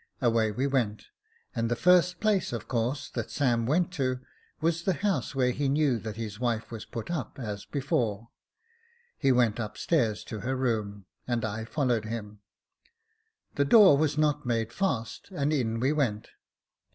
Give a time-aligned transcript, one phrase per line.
[0.19, 1.05] Away we went,
[1.53, 4.21] and the first place, of course, that Sam went to,
[4.59, 8.29] was the house were he knew that his wife put up at, as before.
[9.19, 12.39] He went upstairs to her room, and I followed him.
[13.53, 16.29] The door was not made fast, and in we went.